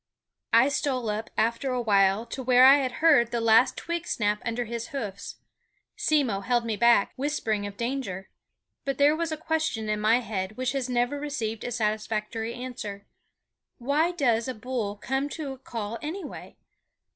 [0.51, 4.41] I stole up after a while to where I had heard the last twig snap
[4.43, 5.35] under his hoofs.
[5.95, 8.31] Simmo held me back, whispering of danger;
[8.83, 13.05] but there was a question in my head which has never received a satisfactory answer:
[13.77, 16.57] Why does a bull come to a call anyway?